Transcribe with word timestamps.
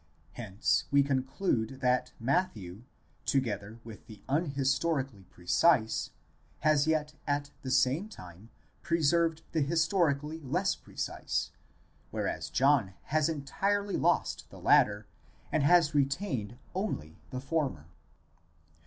Hence 0.31 0.85
we 0.89 1.03
conclude 1.03 1.79
that 1.81 2.11
Matthew, 2.19 2.85
together 3.27 3.79
with 3.83 4.07
the 4.07 4.23
unhistorically 4.27 5.25
precise, 5.29 6.09
has 6.61 6.87
yet 6.87 7.13
at 7.27 7.51
the 7.61 7.69
same 7.69 8.09
time 8.09 8.49
preserved 8.81 9.43
the 9.51 9.61
historically 9.61 10.39
less 10.39 10.73
precise; 10.73 11.51
whereas 12.09 12.49
John 12.49 12.95
has 13.13 13.29
en 13.29 13.43
tirely 13.43 13.95
lost 13.95 14.49
the 14.49 14.57
latter 14.59 15.05
and 15.51 15.61
has 15.61 15.93
retained 15.93 16.57
only 16.73 17.19
the 17.29 17.39
former. 17.39 17.85